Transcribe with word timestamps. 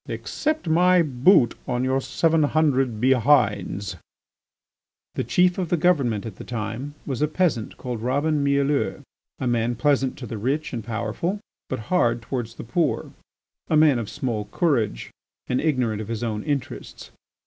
Accept 0.09 0.67
my 0.67 1.03
boot 1.03 1.53
on 1.67 1.83
your 1.83 2.01
seven 2.01 2.41
hundred 2.41 2.99
behinds." 2.99 3.97
The 5.13 5.23
Chief 5.23 5.59
of 5.59 5.69
the 5.69 5.77
Government 5.77 6.25
at 6.25 6.37
the 6.37 6.43
time 6.43 6.95
was 7.05 7.21
a 7.21 7.27
peasant 7.27 7.77
called 7.77 8.01
Robin 8.01 8.43
Mielleux, 8.43 9.03
a 9.37 9.45
man 9.45 9.75
pleasant 9.75 10.17
to 10.17 10.25
the 10.25 10.39
rich 10.39 10.73
and 10.73 10.83
powerful, 10.83 11.39
but 11.69 11.77
hard 11.93 12.23
towards 12.23 12.55
the 12.55 12.63
poor, 12.63 13.11
a 13.67 13.77
man 13.77 13.99
of 13.99 14.09
small 14.09 14.45
courage 14.51 15.11
and 15.45 15.61
ignorant 15.61 16.01
of 16.01 16.07
his 16.07 16.23
own 16.23 16.43
interests. 16.45 17.11